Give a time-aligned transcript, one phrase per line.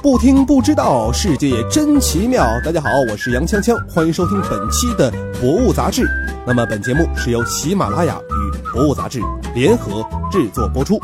[0.00, 2.46] 不听不知道，世界真奇妙。
[2.64, 6.02] 大家好，我是杨锵锵，欢迎收听本期的《博物杂志》。
[6.46, 9.20] 那么，本节目是由喜马拉雅与《博物杂志》
[9.54, 11.00] 联合制作播出。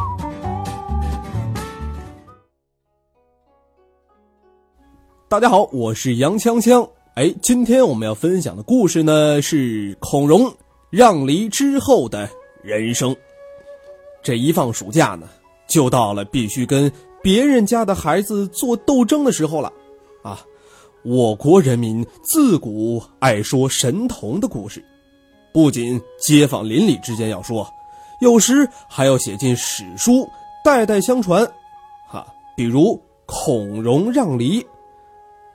[5.28, 6.88] 大家好，我是杨锵锵。
[7.14, 10.54] 哎，今天我们要分享的故事呢，是孔融
[10.90, 12.28] 让梨之后的
[12.62, 13.14] 人生。
[14.22, 15.26] 这一放暑假呢，
[15.66, 16.90] 就到了必须跟。
[17.24, 19.72] 别人家的孩子做斗争的时候了，
[20.22, 20.44] 啊！
[21.02, 24.84] 我国人民自古爱说神童的故事，
[25.50, 27.66] 不仅街坊邻里之间要说，
[28.20, 30.28] 有时还要写进史书，
[30.62, 31.50] 代代相传。
[32.06, 34.62] 哈，比如孔融让梨，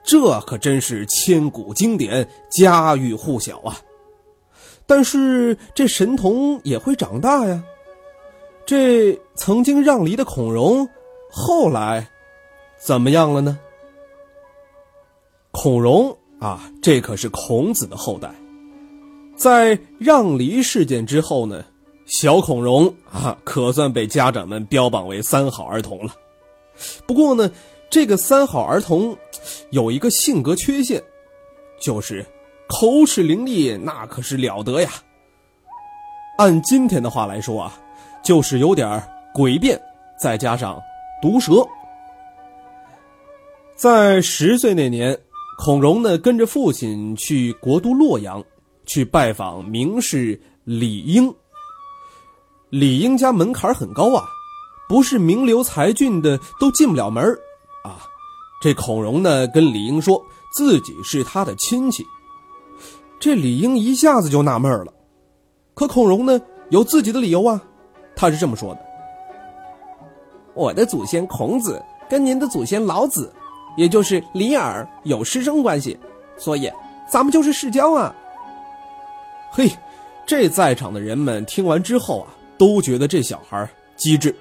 [0.02, 3.78] 这可真是千古经典，家喻户晓啊！
[4.88, 7.62] 但是这神童也会长大呀，
[8.66, 10.88] 这曾经让梨的孔融。
[11.30, 12.06] 后来，
[12.78, 13.58] 怎么样了呢？
[15.52, 18.30] 孔融啊，这可是孔子的后代。
[19.36, 21.64] 在让梨事件之后呢，
[22.06, 26.14] 小孔融啊，可算被家长们标榜为三好儿童了。
[27.06, 27.50] 不过呢，
[27.88, 29.16] 这个三好儿童
[29.70, 31.02] 有一个性格缺陷，
[31.80, 32.24] 就是
[32.68, 34.90] 口齿伶俐，那可是了得呀。
[36.38, 37.80] 按今天的话来说啊，
[38.22, 39.02] 就是有点
[39.34, 39.80] 诡辩，
[40.18, 40.80] 再加上。
[41.20, 41.66] 毒蛇。
[43.76, 45.18] 在十岁那年，
[45.58, 48.44] 孔融呢跟着父亲去国都洛阳，
[48.84, 51.32] 去拜访名士李英。
[52.68, 54.24] 李英家门槛很高啊，
[54.88, 57.24] 不是名流才俊的都进不了门
[57.82, 58.04] 啊。
[58.62, 62.04] 这孔融呢跟李英说自己是他的亲戚，
[63.18, 64.92] 这李英一下子就纳闷了。
[65.72, 66.38] 可孔融呢
[66.68, 67.60] 有自己的理由啊，
[68.14, 68.89] 他是这么说的。
[70.60, 73.32] 我的祖先孔子跟您的祖先老子，
[73.78, 75.98] 也就是李耳有师生关系，
[76.36, 76.70] 所以
[77.08, 78.14] 咱们就是世交啊。
[79.50, 79.72] 嘿，
[80.26, 84.36] 这在场的人们听完之后啊，都觉得这小孩机智。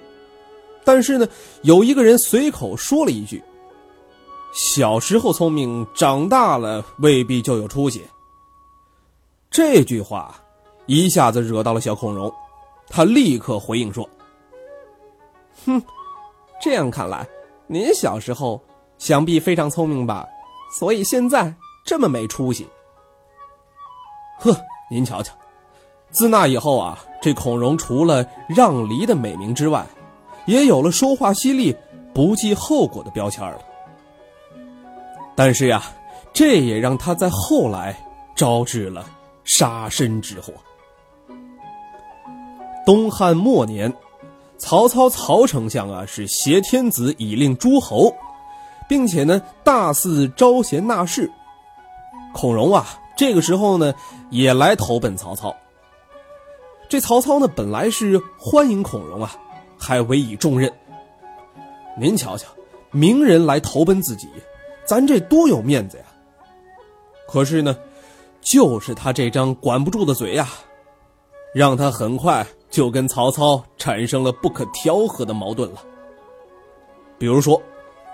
[0.83, 1.25] 但是呢，
[1.61, 3.41] 有一个人随口说了一句
[4.53, 8.03] ：“小时候聪明，长大了未必就有出息。”
[9.49, 10.35] 这句话
[10.85, 12.29] 一下子惹到了小孔融，
[12.89, 14.09] 他立刻回应说
[15.65, 15.81] ：“哼。”
[16.61, 17.25] 这样看来，
[17.67, 18.61] 您小时候
[18.97, 20.27] 想必非常聪明吧？
[20.77, 21.53] 所以现在
[21.85, 22.67] 这么没出息。
[24.39, 24.55] 呵，
[24.91, 25.33] 您瞧瞧，
[26.11, 29.85] 自那以后啊，这孔融除了让梨的美名之外，
[30.45, 31.75] 也有了说话犀利、
[32.13, 33.59] 不计后果的标签了。
[35.35, 35.81] 但是呀，
[36.33, 37.97] 这也让他在后来
[38.35, 39.05] 招致了
[39.45, 40.53] 杀身之祸。
[42.85, 43.93] 东汉末年。
[44.59, 48.13] 曹操曹丞相啊，是挟天子以令诸侯，
[48.87, 51.31] 并且呢大肆招贤纳士。
[52.33, 52.85] 孔融啊，
[53.17, 53.93] 这个时候呢
[54.29, 55.55] 也来投奔曹操。
[56.89, 59.31] 这曹操呢本来是欢迎孔融啊，
[59.77, 60.71] 还委以重任。
[61.97, 62.47] 您瞧瞧，
[62.91, 64.27] 名人来投奔自己，
[64.85, 66.03] 咱这多有面子呀！
[67.27, 67.77] 可是呢，
[68.41, 70.49] 就是他这张管不住的嘴呀，
[71.53, 72.45] 让他很快。
[72.69, 75.83] 就跟曹操产生了不可调和的矛盾了。
[77.17, 77.61] 比如说，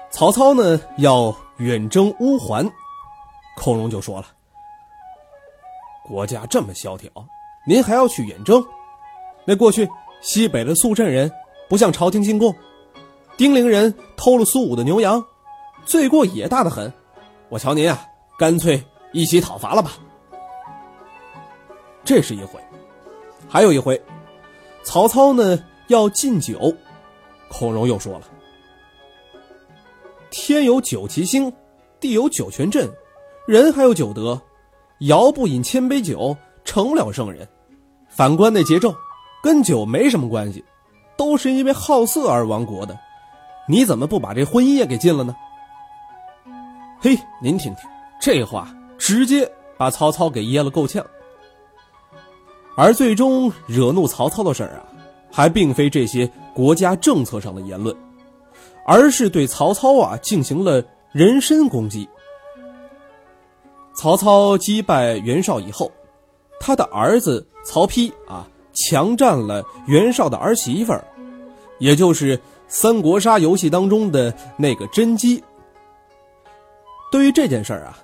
[0.10, 2.68] 曹操呢要远征乌桓，
[3.58, 4.28] 孔融就说了
[6.08, 7.10] ：“国家这么萧条，
[7.68, 8.66] 您还要去远征？
[9.46, 9.88] 那过去
[10.22, 11.32] 西北的肃镇人
[11.70, 12.56] 不向朝廷进贡，
[13.38, 15.24] 丁陵人偷了苏武的牛羊，
[15.86, 16.92] 罪过也大的很。
[17.50, 18.08] 我瞧您啊，
[18.40, 19.92] 干脆一起讨伐了吧。”
[22.04, 22.60] 这是一回，
[23.48, 24.02] 还有一回。
[24.86, 26.74] 曹操呢要禁酒，
[27.50, 28.22] 孔融又说了
[30.30, 31.52] ：“天有九旗星，
[32.00, 32.90] 地有九泉镇，
[33.48, 34.40] 人还有九德，
[35.00, 37.46] 尧不饮千杯酒，成不了圣人。
[38.08, 38.96] 反观那桀纣，
[39.42, 40.64] 跟酒没什么关系，
[41.18, 42.98] 都是因为好色而亡国的。
[43.68, 45.36] 你怎么不把这婚姻也给禁了呢？”
[47.02, 47.90] 嘿，您听听，
[48.22, 51.04] 这话直接把曹操给噎了够呛。
[52.76, 54.84] 而最终惹怒曹操的事儿啊，
[55.32, 57.96] 还并非这些国家政策上的言论，
[58.86, 62.08] 而是对曹操啊进行了人身攻击。
[63.96, 65.90] 曹操击败袁绍以后，
[66.60, 71.08] 他的儿子曹丕啊强占了袁绍的儿媳妇儿，
[71.80, 72.38] 也就是
[72.68, 75.42] 三国杀游戏当中的那个甄姬。
[77.10, 77.98] 对于这件事儿啊，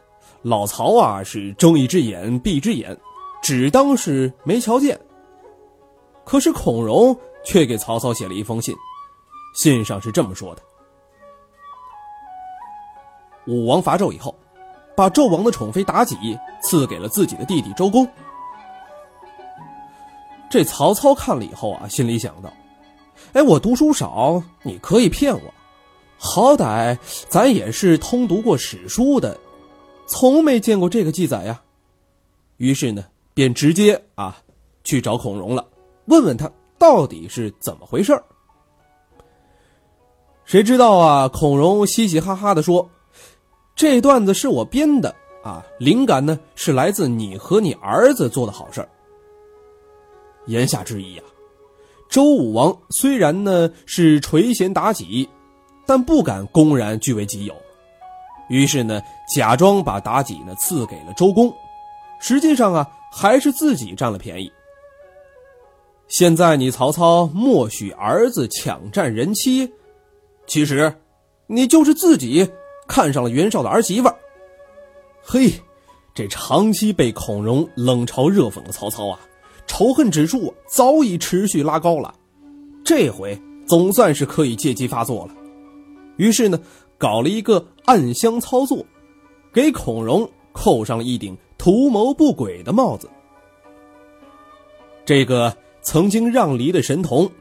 [0.44, 2.98] 老曹啊是睁一只眼闭一只眼。
[3.42, 5.00] 只当是没瞧见。
[6.24, 8.76] 可是孔融却给曹操写了一封信，
[9.56, 10.62] 信上是这么说的
[13.48, 14.34] ：“武王伐纣以后，
[14.96, 16.16] 把纣王的宠妃妲己
[16.62, 18.08] 赐给了自己的弟弟周公。
[20.50, 22.54] 这曹操看了以后啊，心里想到
[23.34, 25.54] ：“哎，我读书少，你可以骗我，
[26.18, 26.98] 好歹
[27.30, 29.38] 咱也是通读过史书的，
[30.08, 31.62] 从没见过这个记载呀。”
[32.58, 34.38] 于是呢，便直接啊
[34.84, 35.66] 去找孔融了，
[36.06, 38.14] 问问他到底是怎么回事
[40.46, 42.90] 谁知道啊，孔融嘻嘻哈哈的说
[43.76, 48.86] ：“这段子是我编的啊，灵感呢是来自你和你儿子做的好事。”
[50.48, 51.24] 言下之意啊，
[52.10, 55.30] 周武王虽然呢是垂涎妲己，
[55.86, 57.56] 但不敢公然据为己有，
[58.50, 59.00] 于是呢
[59.34, 61.54] 假装把妲己呢赐给了周公，
[62.20, 64.50] 实际上啊还是自己占了便宜。
[66.08, 69.70] 现在你曹操默许儿子抢占人妻，
[70.48, 70.94] 其实
[71.48, 72.50] 你就是自己
[72.88, 74.10] 看上了袁绍的儿媳妇。
[75.22, 75.52] 嘿，
[76.16, 79.20] 这长期被孔融冷嘲热讽的曹操啊！
[79.68, 82.14] 仇恨指数早已持续拉高了，
[82.84, 85.36] 这回总算是可以借机发作了。
[86.18, 86.60] 于是呢，
[86.98, 88.86] 搞了一个暗箱操作，
[89.54, 93.08] 给孔融扣上了一顶图谋不轨的帽子。
[95.06, 97.32] 这个曾经让梨的神童，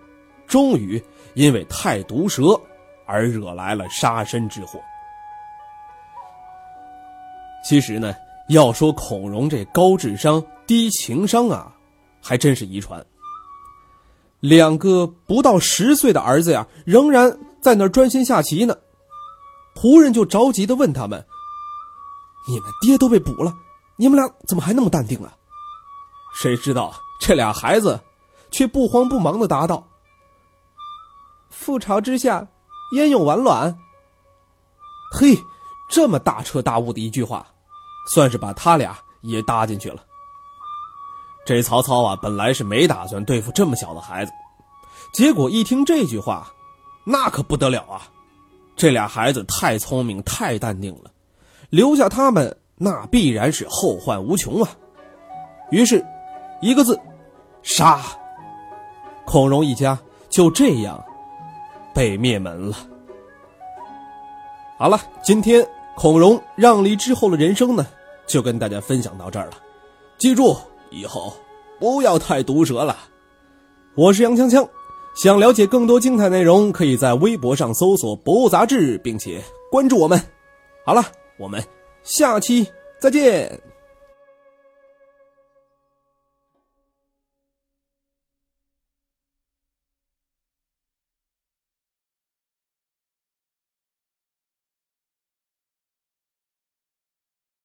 [0.47, 1.03] 终于
[1.33, 2.61] 因为太毒舌
[3.07, 4.79] 而惹来了杀身之祸。
[7.67, 8.15] 其实呢，
[8.51, 11.75] 要说孔融这高智商低情商啊。
[12.23, 13.03] 还真是遗传。
[14.41, 18.77] 两个不到十岁的儿子呀，仍然在那儿专心下棋呢。
[19.75, 21.25] 仆人就着急的问他们
[22.47, 23.55] ：“你们爹都被捕了，
[24.01, 25.31] 你们俩怎么还那么淡定啊？”
[26.35, 28.01] 谁知道这俩孩子
[28.51, 29.87] 却不慌不忙的答道
[31.53, 32.49] ：“覆巢之下，
[32.93, 33.79] 焉有完卵？”
[35.13, 35.39] 嘿，
[35.91, 37.47] 这么大彻大悟的一句话，
[38.09, 40.03] 算是把他俩也搭进去了。
[41.45, 44.33] 这曹操啊，本来是没打算对付这么小的孩子，
[45.13, 46.51] 结果一听这句话，
[47.05, 48.09] 那可不得了啊！
[48.77, 51.11] 这俩孩子太聪明、太淡定了，
[51.69, 54.71] 留下他们那必然是后患无穷啊！
[55.71, 56.03] 于是，
[56.63, 56.99] 一个字，
[57.63, 58.01] 杀。
[59.27, 59.99] 孔融一家
[60.31, 60.99] 就这样
[61.95, 62.77] 被灭门了。
[64.79, 67.87] 好了，今天孔融让梨之后的人生呢，
[68.27, 69.53] 就跟大家分享到这儿了，
[70.17, 70.57] 记住。
[70.93, 71.33] 以后
[71.79, 72.97] 不要太毒舌了。
[73.95, 74.67] 我是杨锵锵，
[75.15, 79.41] 想了解更多精彩内容，可以在微博上搜索“博物杂志”，并且
[79.71, 80.19] 关注我们。
[80.85, 81.05] 好了，
[81.39, 81.63] 我们
[82.03, 82.67] 下期
[82.99, 83.70] 再见。